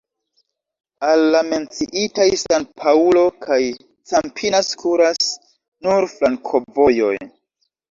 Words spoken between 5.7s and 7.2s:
nur flankovojoj.